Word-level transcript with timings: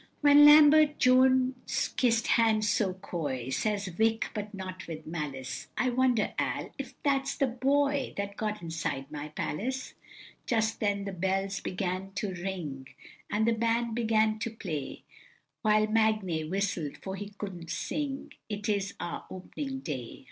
When 0.21 0.45
Lambert 0.47 0.97
Jones 0.97 1.89
kiss'd 1.89 2.25
hands, 2.25 2.67
so 2.67 2.95
coy, 2.95 3.49
Says 3.51 3.85
Vic., 3.85 4.31
but 4.33 4.51
not 4.51 4.87
with 4.87 5.05
malice, 5.05 5.67
"I 5.77 5.91
wonder, 5.91 6.33
Al., 6.39 6.71
if 6.79 6.95
that's 7.03 7.35
the 7.37 7.45
boy 7.45 8.15
That 8.17 8.35
got 8.35 8.63
inside 8.63 9.11
my 9.11 9.27
palace?" 9.27 9.93
Just 10.47 10.79
then 10.79 11.03
the 11.03 11.13
bells 11.13 11.59
began 11.59 12.13
to 12.13 12.33
ring, 12.33 12.87
And 13.29 13.45
the 13.47 13.51
band 13.53 13.93
began 13.93 14.39
to 14.39 14.49
play, 14.49 15.03
While 15.61 15.85
Magnay 15.85 16.45
whistled, 16.49 16.97
for 16.97 17.15
he 17.15 17.35
couldn't 17.37 17.69
sing, 17.69 18.33
"It 18.49 18.67
is 18.69 18.95
our 18.99 19.25
op'ning 19.29 19.81
day." 19.81 20.19